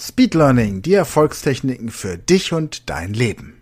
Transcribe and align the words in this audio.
Speed 0.00 0.34
Learning, 0.34 0.80
die 0.80 0.94
Erfolgstechniken 0.94 1.88
für 1.88 2.16
dich 2.16 2.52
und 2.52 2.88
dein 2.88 3.14
Leben. 3.14 3.54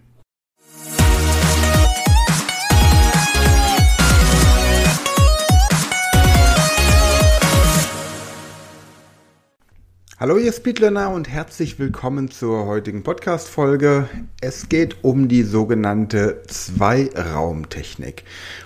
Hallo 10.18 10.36
ihr 10.36 10.52
Speedlearner 10.52 11.10
und 11.10 11.26
herzlich 11.30 11.78
willkommen 11.78 12.30
zur 12.30 12.66
heutigen 12.66 13.02
Podcast-Folge. 13.02 14.10
Es 14.42 14.68
geht 14.68 15.04
um 15.04 15.28
die 15.28 15.42
sogenannte 15.42 16.42
Zweiraumtechnik. 16.48 18.24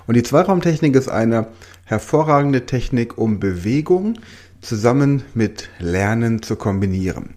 Und 0.09 0.17
die 0.17 0.25
Zweiraumtechnik 0.25 0.97
ist 0.97 1.09
eine 1.09 1.47
hervorragende 1.85 2.67
Technik, 2.67 3.17
um 3.17 3.39
Bewegung 3.39 4.19
zusammen 4.61 5.23
mit 5.35 5.69
Lernen 5.79 6.43
zu 6.43 6.57
kombinieren. 6.57 7.35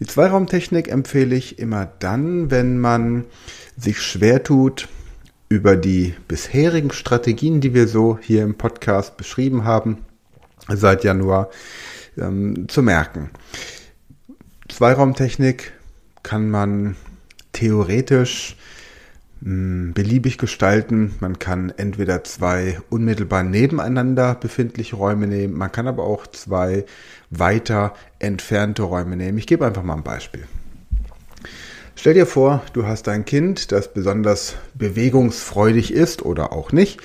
Die 0.00 0.06
Zweiraumtechnik 0.06 0.88
empfehle 0.88 1.36
ich 1.36 1.58
immer 1.58 1.86
dann, 1.98 2.50
wenn 2.50 2.78
man 2.78 3.24
sich 3.76 4.00
schwer 4.02 4.42
tut, 4.42 4.88
über 5.48 5.76
die 5.76 6.14
bisherigen 6.26 6.90
Strategien, 6.90 7.60
die 7.60 7.74
wir 7.74 7.86
so 7.86 8.18
hier 8.20 8.42
im 8.42 8.56
Podcast 8.56 9.16
beschrieben 9.16 9.64
haben, 9.64 9.98
seit 10.68 11.04
Januar 11.04 11.50
ähm, 12.18 12.66
zu 12.68 12.82
merken. 12.82 13.30
Zweiraumtechnik 14.68 15.72
kann 16.22 16.50
man 16.50 16.96
theoretisch 17.52 18.56
beliebig 19.44 20.38
gestalten. 20.38 21.16
Man 21.20 21.38
kann 21.38 21.70
entweder 21.76 22.24
zwei 22.24 22.78
unmittelbar 22.88 23.42
nebeneinander 23.42 24.34
befindliche 24.34 24.96
Räume 24.96 25.26
nehmen, 25.26 25.52
man 25.52 25.70
kann 25.70 25.86
aber 25.86 26.04
auch 26.04 26.26
zwei 26.26 26.86
weiter 27.30 27.94
entfernte 28.18 28.84
Räume 28.84 29.16
nehmen. 29.16 29.36
Ich 29.36 29.46
gebe 29.46 29.66
einfach 29.66 29.82
mal 29.82 29.96
ein 29.96 30.02
Beispiel. 30.02 30.44
Stell 31.94 32.14
dir 32.14 32.26
vor, 32.26 32.62
du 32.72 32.86
hast 32.86 33.06
ein 33.08 33.26
Kind, 33.26 33.70
das 33.70 33.92
besonders 33.92 34.54
bewegungsfreudig 34.74 35.92
ist 35.92 36.24
oder 36.24 36.52
auch 36.52 36.72
nicht 36.72 37.00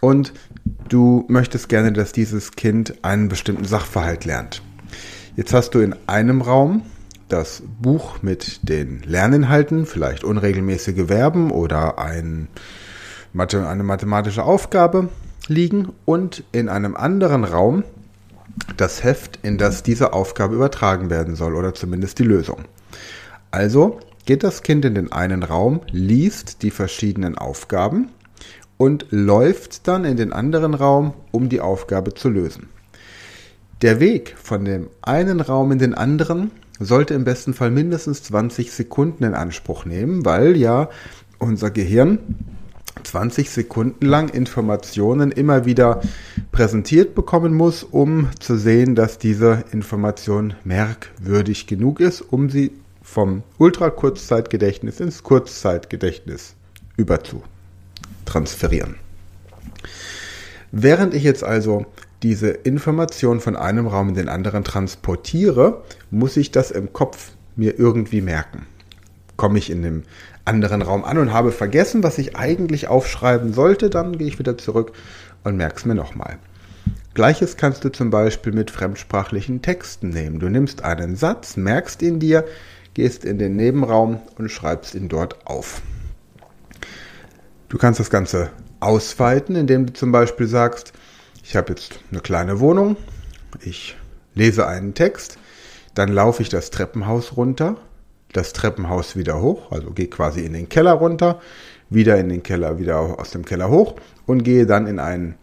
und 0.00 0.34
du 0.90 1.24
möchtest 1.28 1.70
gerne, 1.70 1.92
dass 1.92 2.12
dieses 2.12 2.52
Kind 2.52 3.02
einen 3.02 3.28
bestimmten 3.28 3.64
Sachverhalt 3.64 4.26
lernt. 4.26 4.62
Jetzt 5.34 5.54
hast 5.54 5.70
du 5.70 5.80
in 5.80 5.96
einem 6.06 6.42
Raum 6.42 6.82
das 7.32 7.62
Buch 7.80 8.22
mit 8.22 8.68
den 8.68 9.02
Lerninhalten, 9.02 9.86
vielleicht 9.86 10.24
unregelmäßige 10.24 11.06
Verben 11.06 11.50
oder 11.50 11.98
ein, 11.98 12.48
eine 13.34 13.82
mathematische 13.82 14.42
Aufgabe 14.42 15.08
liegen 15.46 15.92
und 16.04 16.44
in 16.52 16.68
einem 16.68 16.96
anderen 16.96 17.44
Raum 17.44 17.84
das 18.76 19.04
Heft, 19.04 19.38
in 19.42 19.58
das 19.58 19.82
diese 19.82 20.12
Aufgabe 20.12 20.54
übertragen 20.54 21.10
werden 21.10 21.34
soll 21.34 21.54
oder 21.54 21.74
zumindest 21.74 22.18
die 22.18 22.24
Lösung. 22.24 22.64
Also 23.50 24.00
geht 24.26 24.44
das 24.44 24.62
Kind 24.62 24.84
in 24.84 24.94
den 24.94 25.12
einen 25.12 25.42
Raum, 25.42 25.80
liest 25.90 26.62
die 26.62 26.70
verschiedenen 26.70 27.38
Aufgaben 27.38 28.10
und 28.76 29.06
läuft 29.10 29.88
dann 29.88 30.04
in 30.04 30.16
den 30.16 30.32
anderen 30.32 30.74
Raum, 30.74 31.14
um 31.32 31.48
die 31.48 31.60
Aufgabe 31.60 32.14
zu 32.14 32.28
lösen. 32.28 32.68
Der 33.82 33.98
Weg 33.98 34.36
von 34.42 34.64
dem 34.64 34.88
einen 35.02 35.40
Raum 35.40 35.72
in 35.72 35.78
den 35.78 35.94
anderen 35.94 36.50
sollte 36.80 37.14
im 37.14 37.24
besten 37.24 37.54
Fall 37.54 37.70
mindestens 37.70 38.22
20 38.24 38.72
Sekunden 38.72 39.22
in 39.22 39.34
Anspruch 39.34 39.84
nehmen, 39.84 40.24
weil 40.24 40.56
ja 40.56 40.88
unser 41.38 41.70
Gehirn 41.70 42.18
20 43.04 43.50
Sekunden 43.50 44.04
lang 44.06 44.28
Informationen 44.30 45.30
immer 45.30 45.64
wieder 45.64 46.00
präsentiert 46.52 47.14
bekommen 47.14 47.54
muss, 47.54 47.84
um 47.84 48.28
zu 48.40 48.56
sehen, 48.56 48.94
dass 48.94 49.18
diese 49.18 49.64
Information 49.72 50.54
merkwürdig 50.64 51.66
genug 51.66 52.00
ist, 52.00 52.20
um 52.20 52.50
sie 52.50 52.72
vom 53.02 53.42
Ultrakurzzeitgedächtnis 53.58 55.00
ins 55.00 55.22
Kurzzeitgedächtnis 55.22 56.54
überzu 56.96 57.42
transferieren. 58.24 58.96
Während 60.72 61.14
ich 61.14 61.24
jetzt 61.24 61.42
also 61.42 61.86
diese 62.22 62.48
Information 62.48 63.40
von 63.40 63.56
einem 63.56 63.86
Raum 63.86 64.10
in 64.10 64.14
den 64.14 64.28
anderen 64.28 64.64
transportiere, 64.64 65.82
muss 66.10 66.36
ich 66.36 66.50
das 66.50 66.70
im 66.70 66.92
Kopf 66.92 67.32
mir 67.56 67.78
irgendwie 67.78 68.20
merken. 68.20 68.66
Komme 69.36 69.58
ich 69.58 69.70
in 69.70 69.82
dem 69.82 70.02
anderen 70.44 70.82
Raum 70.82 71.04
an 71.04 71.18
und 71.18 71.32
habe 71.32 71.52
vergessen, 71.52 72.02
was 72.02 72.18
ich 72.18 72.36
eigentlich 72.36 72.88
aufschreiben 72.88 73.52
sollte, 73.52 73.88
dann 73.88 74.18
gehe 74.18 74.28
ich 74.28 74.38
wieder 74.38 74.58
zurück 74.58 74.92
und 75.44 75.56
merke 75.56 75.76
es 75.76 75.84
mir 75.84 75.94
nochmal. 75.94 76.38
Gleiches 77.14 77.56
kannst 77.56 77.84
du 77.84 77.88
zum 77.88 78.10
Beispiel 78.10 78.52
mit 78.52 78.70
fremdsprachlichen 78.70 79.62
Texten 79.62 80.10
nehmen. 80.10 80.38
Du 80.38 80.48
nimmst 80.48 80.84
einen 80.84 81.16
Satz, 81.16 81.56
merkst 81.56 82.02
ihn 82.02 82.20
dir, 82.20 82.44
gehst 82.94 83.24
in 83.24 83.38
den 83.38 83.56
Nebenraum 83.56 84.20
und 84.38 84.50
schreibst 84.50 84.94
ihn 84.94 85.08
dort 85.08 85.46
auf. 85.46 85.82
Du 87.68 87.78
kannst 87.78 88.00
das 88.00 88.10
Ganze 88.10 88.50
ausweiten, 88.80 89.56
indem 89.56 89.86
du 89.86 89.92
zum 89.92 90.12
Beispiel 90.12 90.46
sagst, 90.46 90.92
ich 91.50 91.56
habe 91.56 91.70
jetzt 91.70 91.98
eine 92.12 92.20
kleine 92.20 92.60
Wohnung, 92.60 92.96
ich 93.60 93.96
lese 94.36 94.68
einen 94.68 94.94
Text, 94.94 95.36
dann 95.96 96.12
laufe 96.12 96.42
ich 96.42 96.48
das 96.48 96.70
Treppenhaus 96.70 97.36
runter, 97.36 97.76
das 98.32 98.52
Treppenhaus 98.52 99.16
wieder 99.16 99.42
hoch, 99.42 99.72
also 99.72 99.90
gehe 99.90 100.06
quasi 100.06 100.42
in 100.42 100.52
den 100.52 100.68
Keller 100.68 100.92
runter, 100.92 101.40
wieder 101.88 102.18
in 102.18 102.28
den 102.28 102.44
Keller, 102.44 102.78
wieder 102.78 103.18
aus 103.18 103.32
dem 103.32 103.44
Keller 103.44 103.68
hoch 103.68 103.96
und 104.26 104.44
gehe 104.44 104.64
dann 104.64 104.86
in 104.86 105.00
einen 105.00 105.34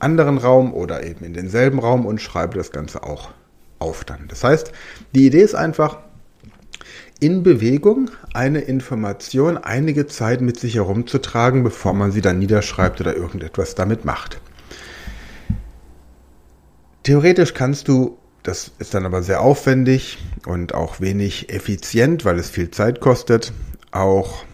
anderen 0.00 0.36
Raum 0.36 0.74
oder 0.74 1.02
eben 1.02 1.24
in 1.24 1.32
denselben 1.32 1.78
Raum 1.78 2.04
und 2.04 2.20
schreibe 2.20 2.58
das 2.58 2.70
Ganze 2.70 3.02
auch 3.02 3.30
auf 3.78 4.04
dann. 4.04 4.28
Das 4.28 4.44
heißt, 4.44 4.70
die 5.14 5.24
Idee 5.28 5.40
ist 5.40 5.54
einfach, 5.54 5.96
in 7.20 7.42
Bewegung 7.42 8.10
eine 8.34 8.60
Information 8.60 9.56
einige 9.56 10.06
Zeit 10.08 10.42
mit 10.42 10.60
sich 10.60 10.74
herumzutragen, 10.74 11.64
bevor 11.64 11.94
man 11.94 12.12
sie 12.12 12.20
dann 12.20 12.38
niederschreibt 12.38 13.00
oder 13.00 13.16
irgendetwas 13.16 13.74
damit 13.74 14.04
macht. 14.04 14.42
Theoretisch 17.04 17.52
kannst 17.52 17.88
du, 17.88 18.16
das 18.42 18.72
ist 18.78 18.94
dann 18.94 19.04
aber 19.04 19.22
sehr 19.22 19.42
aufwendig 19.42 20.18
und 20.46 20.74
auch 20.74 21.00
wenig 21.00 21.50
effizient, 21.50 22.24
weil 22.24 22.38
es 22.38 22.48
viel 22.48 22.70
Zeit 22.70 23.00
kostet, 23.00 23.52
auch 23.92 24.44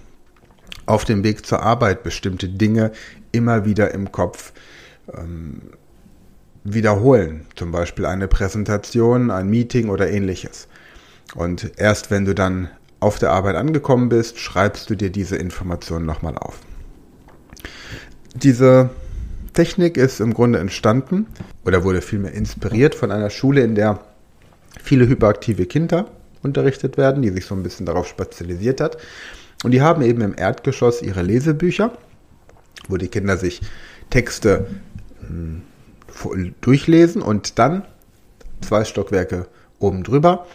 auf 0.84 1.04
dem 1.04 1.22
Weg 1.22 1.46
zur 1.46 1.62
Arbeit 1.62 2.02
bestimmte 2.02 2.48
Dinge 2.48 2.90
immer 3.30 3.64
wieder 3.64 3.94
im 3.94 4.10
Kopf 4.10 4.52
ähm, 5.16 5.62
wiederholen. 6.64 7.46
Zum 7.54 7.70
Beispiel 7.70 8.04
eine 8.04 8.26
Präsentation, 8.26 9.30
ein 9.30 9.48
Meeting 9.48 9.88
oder 9.88 10.10
ähnliches. 10.10 10.66
Und 11.36 11.78
erst 11.78 12.10
wenn 12.10 12.24
du 12.24 12.34
dann 12.34 12.68
auf 12.98 13.20
der 13.20 13.30
Arbeit 13.30 13.54
angekommen 13.54 14.08
bist, 14.08 14.40
schreibst 14.40 14.90
du 14.90 14.96
dir 14.96 15.10
diese 15.10 15.36
Informationen 15.36 16.04
nochmal 16.04 16.36
auf. 16.36 16.58
Diese 18.34 18.90
Technik 19.60 19.98
ist 19.98 20.20
im 20.20 20.32
Grunde 20.32 20.58
entstanden 20.58 21.26
oder 21.66 21.84
wurde 21.84 22.00
vielmehr 22.00 22.32
inspiriert 22.32 22.94
von 22.94 23.12
einer 23.12 23.28
Schule, 23.28 23.60
in 23.60 23.74
der 23.74 24.00
viele 24.82 25.06
hyperaktive 25.06 25.66
Kinder 25.66 26.06
unterrichtet 26.42 26.96
werden, 26.96 27.20
die 27.20 27.28
sich 27.28 27.44
so 27.44 27.54
ein 27.54 27.62
bisschen 27.62 27.84
darauf 27.84 28.08
spezialisiert 28.08 28.80
hat. 28.80 28.96
Und 29.62 29.72
die 29.72 29.82
haben 29.82 30.00
eben 30.00 30.22
im 30.22 30.34
Erdgeschoss 30.34 31.02
ihre 31.02 31.20
Lesebücher, 31.20 31.92
wo 32.88 32.96
die 32.96 33.08
Kinder 33.08 33.36
sich 33.36 33.60
Texte 34.08 34.66
hm, 35.28 35.60
durchlesen 36.62 37.20
und 37.20 37.58
dann 37.58 37.84
zwei 38.62 38.86
Stockwerke 38.86 39.46
oben 39.78 40.04
drüber 40.04 40.46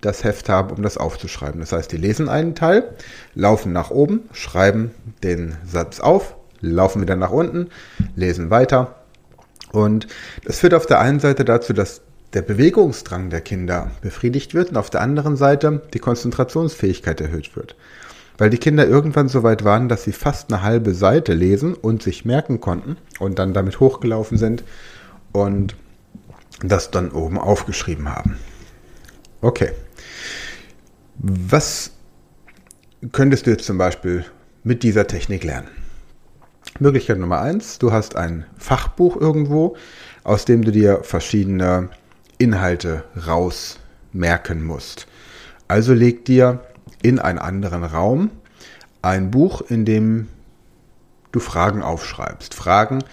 das 0.00 0.24
Heft 0.24 0.48
haben, 0.48 0.70
um 0.70 0.82
das 0.82 0.96
aufzuschreiben. 0.96 1.60
Das 1.60 1.72
heißt, 1.72 1.92
die 1.92 1.98
lesen 1.98 2.30
einen 2.30 2.54
Teil, 2.54 2.94
laufen 3.34 3.74
nach 3.74 3.90
oben, 3.90 4.22
schreiben 4.32 4.90
den 5.22 5.54
Satz 5.66 6.00
auf, 6.00 6.34
laufen 6.70 7.02
wieder 7.02 7.16
nach 7.16 7.30
unten, 7.30 7.68
lesen 8.16 8.50
weiter. 8.50 8.96
Und 9.72 10.06
das 10.44 10.60
führt 10.60 10.74
auf 10.74 10.86
der 10.86 11.00
einen 11.00 11.20
Seite 11.20 11.44
dazu, 11.44 11.72
dass 11.72 12.02
der 12.32 12.42
Bewegungsdrang 12.42 13.30
der 13.30 13.40
Kinder 13.40 13.90
befriedigt 14.00 14.54
wird 14.54 14.70
und 14.70 14.76
auf 14.76 14.90
der 14.90 15.00
anderen 15.00 15.36
Seite 15.36 15.82
die 15.94 15.98
Konzentrationsfähigkeit 16.00 17.20
erhöht 17.20 17.54
wird. 17.56 17.76
Weil 18.36 18.50
die 18.50 18.58
Kinder 18.58 18.86
irgendwann 18.86 19.28
so 19.28 19.44
weit 19.44 19.64
waren, 19.64 19.88
dass 19.88 20.02
sie 20.02 20.12
fast 20.12 20.52
eine 20.52 20.62
halbe 20.62 20.94
Seite 20.94 21.34
lesen 21.34 21.74
und 21.74 22.02
sich 22.02 22.24
merken 22.24 22.60
konnten 22.60 22.96
und 23.20 23.38
dann 23.38 23.54
damit 23.54 23.78
hochgelaufen 23.78 24.38
sind 24.38 24.64
und 25.32 25.76
das 26.60 26.90
dann 26.90 27.12
oben 27.12 27.38
aufgeschrieben 27.38 28.08
haben. 28.08 28.36
Okay. 29.40 29.70
Was 31.18 31.92
könntest 33.12 33.46
du 33.46 33.50
jetzt 33.50 33.66
zum 33.66 33.78
Beispiel 33.78 34.24
mit 34.64 34.82
dieser 34.82 35.06
Technik 35.06 35.44
lernen? 35.44 35.68
Möglichkeit 36.80 37.18
Nummer 37.18 37.40
eins, 37.40 37.78
du 37.78 37.92
hast 37.92 38.16
ein 38.16 38.46
Fachbuch 38.58 39.16
irgendwo, 39.16 39.76
aus 40.24 40.44
dem 40.44 40.62
du 40.62 40.72
dir 40.72 41.04
verschiedene 41.04 41.88
Inhalte 42.38 43.04
rausmerken 43.26 44.64
musst. 44.64 45.06
Also 45.68 45.94
leg 45.94 46.24
dir 46.24 46.64
in 47.02 47.20
einen 47.20 47.38
anderen 47.38 47.84
Raum 47.84 48.30
ein 49.02 49.30
Buch, 49.30 49.62
in 49.68 49.84
dem 49.84 50.28
du 51.30 51.38
Fragen 51.38 51.82
aufschreibst. 51.82 52.54
Fragen 52.54 53.04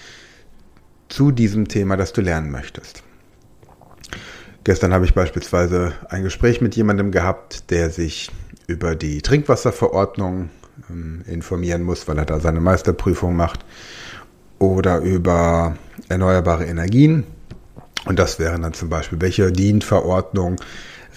zu 1.07 1.31
diesem 1.31 1.67
Thema, 1.67 1.97
das 1.97 2.13
du 2.13 2.21
lernen 2.21 2.49
möchtest. 2.49 3.03
Gestern 4.63 4.93
habe 4.93 5.05
ich 5.05 5.13
beispielsweise 5.13 5.93
ein 6.09 6.23
Gespräch 6.23 6.61
mit 6.61 6.75
jemandem 6.75 7.11
gehabt, 7.11 7.69
der 7.69 7.89
sich 7.89 8.31
über 8.67 8.95
die 8.95 9.21
Trinkwasserverordnung 9.21 10.49
ähm, 10.89 11.23
informieren 11.27 11.83
muss, 11.83 12.07
weil 12.07 12.17
er 12.17 12.25
da 12.25 12.39
seine 12.39 12.59
Meisterprüfung 12.59 13.35
macht, 13.35 13.65
oder 14.59 14.99
über 14.99 15.75
erneuerbare 16.07 16.65
Energien. 16.65 17.23
Und 18.05 18.19
das 18.19 18.39
wären 18.39 18.61
dann 18.61 18.73
zum 18.73 18.89
Beispiel, 18.89 19.19
welche 19.19 19.51
DIN-Verordnung 19.51 20.57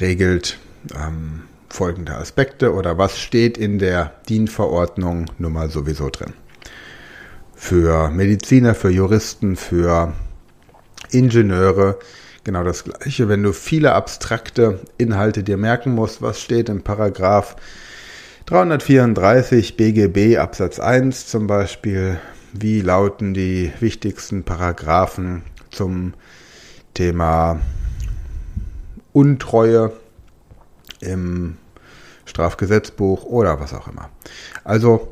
regelt 0.00 0.58
ähm, 0.94 1.42
folgende 1.68 2.14
Aspekte 2.14 2.72
oder 2.72 2.98
was 2.98 3.18
steht 3.18 3.58
in 3.58 3.78
der 3.78 4.12
DIN-Verordnung 4.28 5.26
Nummer 5.38 5.68
sowieso 5.68 6.08
drin. 6.08 6.32
Für 7.54 8.10
Mediziner, 8.10 8.74
für 8.74 8.90
Juristen, 8.90 9.56
für 9.56 10.12
Ingenieure 11.10 11.98
genau 12.44 12.62
das 12.62 12.84
Gleiche. 12.84 13.28
Wenn 13.28 13.42
du 13.42 13.52
viele 13.52 13.92
abstrakte 13.92 14.80
Inhalte 14.98 15.42
dir 15.42 15.56
merken 15.56 15.94
musst, 15.94 16.22
was 16.22 16.40
steht 16.40 16.68
im 16.68 16.82
Paragraph 16.82 17.56
334 18.46 19.78
BGB 19.78 20.36
Absatz 20.36 20.78
1 20.78 21.28
zum 21.28 21.46
Beispiel, 21.46 22.20
wie 22.52 22.82
lauten 22.82 23.32
die 23.32 23.72
wichtigsten 23.80 24.44
Paragraphen 24.44 25.42
zum 25.70 26.12
Thema 26.92 27.58
Untreue 29.14 29.92
im 31.00 31.56
Strafgesetzbuch 32.26 33.24
oder 33.24 33.60
was 33.60 33.72
auch 33.72 33.88
immer. 33.88 34.10
Also 34.62 35.10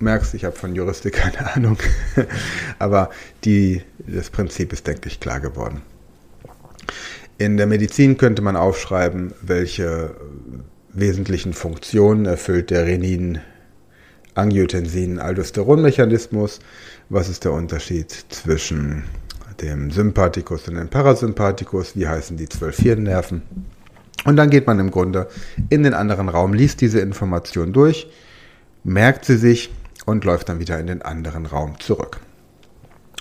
merkst, 0.00 0.34
ich 0.34 0.44
habe 0.44 0.56
von 0.56 0.74
Juristik 0.74 1.14
keine 1.14 1.52
Ahnung, 1.54 1.78
aber 2.80 3.10
die, 3.44 3.82
das 3.98 4.30
Prinzip 4.30 4.72
ist, 4.72 4.84
denke 4.88 5.08
ich, 5.08 5.20
klar 5.20 5.38
geworden. 5.38 5.82
In 7.38 7.56
der 7.56 7.68
Medizin 7.68 8.16
könnte 8.16 8.42
man 8.42 8.56
aufschreiben, 8.56 9.32
welche 9.42 10.16
wesentlichen 10.92 11.52
Funktionen 11.52 12.26
erfüllt 12.26 12.70
der 12.70 12.86
Renin 12.86 13.38
Angiotensin 14.34 15.18
Aldosteronmechanismus. 15.18 16.60
Was 17.08 17.28
ist 17.28 17.44
der 17.44 17.52
Unterschied 17.52 18.10
zwischen 18.28 19.04
dem 19.60 19.90
Sympathikus 19.90 20.68
und 20.68 20.76
dem 20.76 20.88
Parasympathikus? 20.88 21.96
Wie 21.96 22.06
heißen 22.06 22.36
die 22.36 22.48
zwölf 22.48 22.76
Hirnnerven? 22.76 23.42
Und 24.24 24.36
dann 24.36 24.50
geht 24.50 24.66
man 24.66 24.78
im 24.78 24.90
Grunde 24.90 25.28
in 25.68 25.82
den 25.82 25.94
anderen 25.94 26.28
Raum, 26.28 26.52
liest 26.54 26.80
diese 26.80 27.00
Information 27.00 27.72
durch, 27.72 28.10
merkt 28.84 29.24
sie 29.24 29.36
sich 29.36 29.70
und 30.06 30.24
läuft 30.24 30.48
dann 30.48 30.60
wieder 30.60 30.78
in 30.78 30.86
den 30.86 31.02
anderen 31.02 31.46
Raum 31.46 31.78
zurück. 31.80 32.20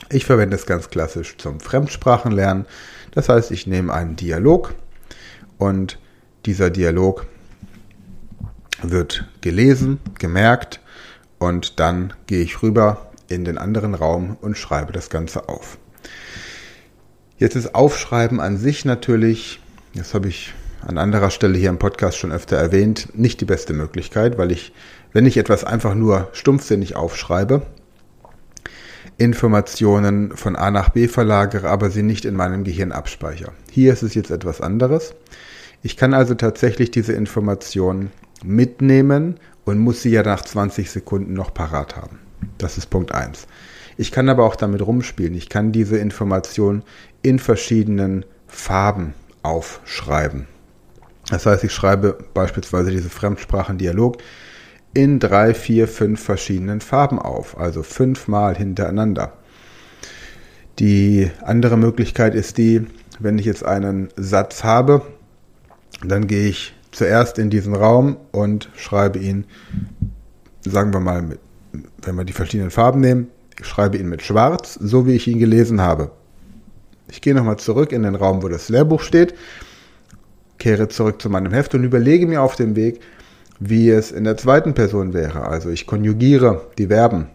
Ich 0.09 0.25
verwende 0.25 0.55
es 0.55 0.65
ganz 0.65 0.89
klassisch 0.89 1.37
zum 1.37 1.59
Fremdsprachenlernen. 1.59 2.65
Das 3.11 3.29
heißt, 3.29 3.51
ich 3.51 3.67
nehme 3.67 3.93
einen 3.93 4.15
Dialog 4.15 4.73
und 5.57 5.99
dieser 6.45 6.69
Dialog 6.69 7.25
wird 8.81 9.27
gelesen, 9.41 9.99
gemerkt 10.19 10.79
und 11.39 11.79
dann 11.79 12.13
gehe 12.27 12.41
ich 12.41 12.61
rüber 12.61 13.11
in 13.27 13.45
den 13.45 13.57
anderen 13.57 13.93
Raum 13.93 14.37
und 14.41 14.57
schreibe 14.57 14.93
das 14.93 15.09
Ganze 15.09 15.49
auf. 15.49 15.77
Jetzt 17.37 17.55
ist 17.55 17.75
Aufschreiben 17.75 18.39
an 18.39 18.57
sich 18.57 18.85
natürlich, 18.85 19.59
das 19.93 20.13
habe 20.13 20.27
ich 20.27 20.53
an 20.81 20.97
anderer 20.97 21.29
Stelle 21.29 21.57
hier 21.57 21.69
im 21.69 21.79
Podcast 21.79 22.17
schon 22.17 22.31
öfter 22.31 22.57
erwähnt, 22.57 23.09
nicht 23.13 23.41
die 23.41 23.45
beste 23.45 23.73
Möglichkeit, 23.73 24.37
weil 24.37 24.51
ich, 24.51 24.73
wenn 25.13 25.25
ich 25.25 25.37
etwas 25.37 25.63
einfach 25.63 25.93
nur 25.93 26.29
stumpfsinnig 26.33 26.95
aufschreibe, 26.95 27.63
Informationen 29.17 30.35
von 30.35 30.55
A 30.55 30.69
nach 30.69 30.89
B 30.89 31.07
verlagere, 31.07 31.69
aber 31.69 31.89
sie 31.89 32.03
nicht 32.03 32.25
in 32.25 32.35
meinem 32.35 32.63
Gehirn 32.63 32.91
abspeichere. 32.91 33.51
Hier 33.71 33.91
ist 33.93 34.03
es 34.03 34.13
jetzt 34.13 34.29
etwas 34.29 34.61
anderes. 34.61 35.15
Ich 35.81 35.97
kann 35.97 36.13
also 36.13 36.35
tatsächlich 36.35 36.91
diese 36.91 37.13
Informationen 37.13 38.11
mitnehmen 38.43 39.39
und 39.65 39.79
muss 39.79 40.01
sie 40.01 40.11
ja 40.11 40.23
nach 40.23 40.41
20 40.41 40.89
Sekunden 40.89 41.33
noch 41.33 41.53
parat 41.53 41.95
haben. 41.95 42.19
Das 42.57 42.77
ist 42.77 42.87
Punkt 42.89 43.11
1. 43.11 43.47
Ich 43.97 44.11
kann 44.11 44.29
aber 44.29 44.45
auch 44.45 44.55
damit 44.55 44.85
rumspielen. 44.85 45.33
Ich 45.33 45.49
kann 45.49 45.71
diese 45.71 45.97
Information 45.97 46.83
in 47.23 47.39
verschiedenen 47.39 48.25
Farben 48.47 49.13
aufschreiben. 49.41 50.47
Das 51.29 51.45
heißt, 51.45 51.63
ich 51.63 51.73
schreibe 51.73 52.17
beispielsweise 52.33 52.91
diese 52.91 53.09
Fremdsprachendialog 53.09 54.17
in 54.93 55.19
drei, 55.19 55.53
vier, 55.53 55.87
fünf 55.87 56.23
verschiedenen 56.23 56.79
Farben 56.79 57.19
auf, 57.19 57.59
also 57.59 57.83
fünfmal 57.83 58.55
hintereinander. 58.55 59.33
Die 60.79 61.29
andere 61.43 61.77
Möglichkeit 61.77 62.35
ist 62.35 62.57
die, 62.57 62.85
wenn 63.19 63.39
ich 63.39 63.45
jetzt 63.45 63.65
einen 63.65 64.09
Satz 64.15 64.63
habe, 64.63 65.01
dann 66.03 66.27
gehe 66.27 66.47
ich 66.47 66.75
zuerst 66.97 67.37
in 67.37 67.49
diesen 67.49 67.75
Raum 67.75 68.17
und 68.31 68.69
schreibe 68.75 69.19
ihn, 69.19 69.45
sagen 70.61 70.91
wir 70.91 70.99
mal, 70.99 71.21
mit, 71.21 71.39
wenn 72.01 72.15
wir 72.15 72.25
die 72.25 72.33
verschiedenen 72.33 72.71
Farben 72.71 73.01
nehmen, 73.01 73.27
ich 73.59 73.67
schreibe 73.67 73.97
ihn 73.97 74.09
mit 74.09 74.23
Schwarz, 74.23 74.73
so 74.81 75.05
wie 75.05 75.15
ich 75.15 75.27
ihn 75.27 75.39
gelesen 75.39 75.79
habe. 75.79 76.11
Ich 77.09 77.21
gehe 77.21 77.35
nochmal 77.35 77.57
zurück 77.57 77.91
in 77.91 78.03
den 78.03 78.15
Raum, 78.15 78.41
wo 78.41 78.47
das 78.47 78.69
Lehrbuch 78.69 79.01
steht, 79.01 79.35
kehre 80.57 80.87
zurück 80.87 81.21
zu 81.21 81.29
meinem 81.29 81.53
Heft 81.53 81.75
und 81.75 81.83
überlege 81.83 82.25
mir 82.25 82.41
auf 82.41 82.55
dem 82.55 82.75
Weg, 82.75 82.99
wie 83.59 83.89
es 83.89 84.11
in 84.11 84.23
der 84.23 84.37
zweiten 84.37 84.73
Person 84.73 85.13
wäre. 85.13 85.43
Also 85.47 85.69
ich 85.69 85.85
konjugiere 85.85 86.67
die 86.77 86.87
Verben 86.87 87.27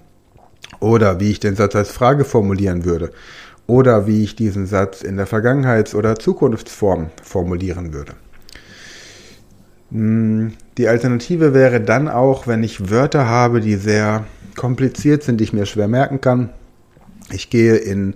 oder 0.80 1.20
wie 1.20 1.30
ich 1.30 1.40
den 1.40 1.54
Satz 1.54 1.76
als 1.76 1.90
Frage 1.90 2.24
formulieren 2.24 2.84
würde 2.84 3.12
oder 3.68 4.08
wie 4.08 4.24
ich 4.24 4.34
diesen 4.34 4.66
Satz 4.66 5.02
in 5.02 5.16
der 5.16 5.26
Vergangenheits- 5.26 5.94
oder 5.94 6.16
Zukunftsform 6.16 7.10
formulieren 7.22 7.92
würde. 7.92 8.14
Hm, 9.92 10.52
die 10.78 10.88
Alternative 10.88 11.52
wäre 11.52 11.80
dann 11.80 12.08
auch, 12.08 12.46
wenn 12.46 12.62
ich 12.62 12.90
Wörter 12.90 13.28
habe, 13.28 13.60
die 13.60 13.76
sehr 13.76 14.24
kompliziert 14.56 15.22
sind, 15.22 15.38
die 15.38 15.44
ich 15.44 15.52
mir 15.52 15.66
schwer 15.66 15.88
merken 15.88 16.20
kann. 16.20 16.50
Ich 17.30 17.50
gehe 17.50 17.76
in, 17.76 18.14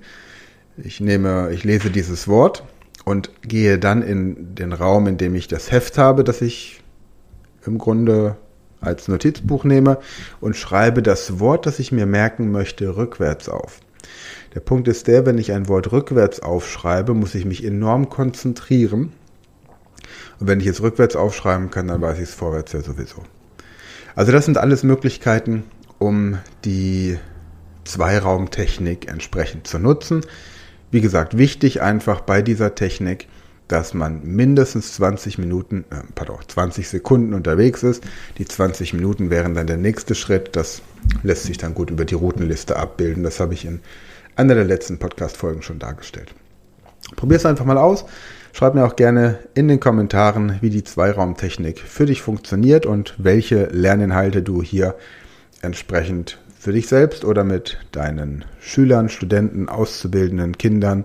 ich 0.77 1.01
nehme, 1.01 1.51
ich 1.53 1.65
lese 1.65 1.91
dieses 1.91 2.29
Wort 2.29 2.65
und 3.05 3.31
gehe 3.43 3.79
dann 3.79 4.03
in 4.03 4.55
den 4.55 4.73
Raum, 4.73 5.07
in 5.07 5.19
dem 5.19 5.35
ich 5.35 5.49
das 5.49 5.71
Heft 5.71 5.99
habe, 5.99 6.25
das 6.25 6.41
ich 6.41 6.83
im 7.67 7.79
Grunde 7.79 8.37
als 8.81 9.09
Notizbuch 9.09 9.65
nehme 9.65 9.99
und 10.41 10.57
schreibe 10.57 11.03
das 11.03 11.41
Wort, 11.41 11.67
das 11.67 11.79
ich 11.79 11.93
mir 11.93 12.07
merken 12.07 12.53
möchte, 12.53 12.97
rückwärts 12.97 13.49
auf. 13.49 13.81
Der 14.55 14.61
Punkt 14.61 14.89
ist 14.89 15.07
der, 15.09 15.27
wenn 15.27 15.39
ich 15.39 15.53
ein 15.53 15.69
Wort 15.69 15.93
rückwärts 15.93 16.41
aufschreibe, 16.41 17.13
muss 17.13 17.35
ich 17.35 17.45
mich 17.45 17.65
enorm 17.65 18.09
konzentrieren. 18.09 19.13
Und 20.41 20.49
wenn 20.49 20.61
ich 20.61 20.67
es 20.67 20.83
rückwärts 20.83 21.17
aufschreiben 21.17 21.71
kann, 21.71 21.89
dann 21.89 22.01
weiß 22.01 22.17
ich 22.19 22.25
es 22.25 22.35
vorwärts 22.35 22.73
ja 22.73 22.81
sowieso. 22.81 23.23
Also 24.15 24.33
das 24.33 24.45
sind 24.45 24.59
alles 24.59 24.83
Möglichkeiten, 24.83 25.65
um 25.99 26.39
die 26.65 27.19
Zweiraumtechnik 27.85 29.09
entsprechend 29.09 29.67
zu 29.67 29.79
nutzen. 29.79 30.23
Wie 30.91 31.01
gesagt, 31.01 31.37
wichtig 31.37 31.83
einfach 31.83 32.21
bei 32.21 32.43
dieser 32.43 32.75
Technik, 32.75 33.29
dass 33.69 33.95
man 33.95 34.23
mindestens 34.25 34.95
20 34.95 35.39
Minuten, 35.39 35.85
äh, 35.91 35.97
pardon, 36.15 36.39
20 36.47 36.89
Sekunden 36.89 37.35
unterwegs 37.35 37.83
ist. 37.83 38.05
Die 38.39 38.45
20 38.45 38.95
Minuten 38.95 39.31
wären 39.31 39.55
dann 39.55 39.67
der 39.67 39.77
nächste 39.77 40.15
Schritt. 40.15 40.55
Das 40.55 40.83
lässt 41.23 41.45
sich 41.45 41.59
dann 41.59 41.75
gut 41.75 41.91
über 41.91 42.05
die 42.05 42.15
Routenliste 42.15 42.77
abbilden. 42.77 43.25
Das 43.25 43.41
habe 43.41 43.55
ich 43.55 43.65
in 43.65 43.81
einer 44.37 44.55
der 44.55 44.65
letzten 44.65 44.99
Podcast-Folgen 44.99 45.63
schon 45.63 45.79
dargestellt. 45.79 46.35
Probier 47.17 47.39
es 47.39 47.47
einfach 47.47 47.65
mal 47.65 47.79
aus. 47.79 48.05
Schreib 48.57 48.75
mir 48.75 48.87
auch 48.87 48.97
gerne 48.97 49.39
in 49.53 49.69
den 49.69 49.81
Kommentaren, 49.81 50.57
wie 50.63 50.71
die 50.71 50.83
Zweiraumtechnik 50.83 51.79
für 51.79 52.07
dich 52.07 52.23
funktioniert 52.23 52.87
und 52.87 53.15
welche 53.19 53.67
Lerninhalte 53.67 54.41
du 54.41 54.63
hier 54.63 54.95
entsprechend 55.61 56.39
für 56.59 56.73
dich 56.73 56.89
selbst 56.89 57.27
oder 57.27 57.45
mit 57.45 57.77
deinen 57.93 58.47
Schülern, 58.59 59.11
Studenten, 59.11 59.69
Auszubildenden, 59.69 60.57
Kindern 60.57 61.05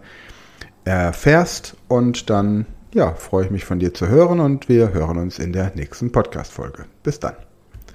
erfährst. 0.86 1.76
Und 1.90 2.30
dann, 2.30 2.68
ja, 2.94 3.16
freue 3.16 3.44
ich 3.44 3.52
mich 3.52 3.66
von 3.66 3.80
dir 3.80 3.94
zu 3.94 4.08
hören 4.08 4.40
und 4.40 4.70
wir 4.70 4.94
hören 4.94 5.18
uns 5.18 5.38
in 5.38 5.52
der 5.52 5.74
nächsten 5.76 6.14
Podcast-Folge. 6.14 6.86
Bis 7.04 7.20
dann. 7.20 7.34